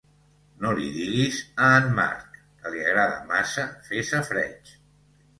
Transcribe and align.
No 0.61 0.69
li 0.77 0.85
diguis 0.93 1.35
a 1.65 1.67
en 1.81 1.91
Marc, 1.99 2.39
que 2.63 2.71
li 2.75 2.81
agrada 2.85 3.19
massa 3.33 3.67
fer 3.91 4.01
safareig. 4.13 4.73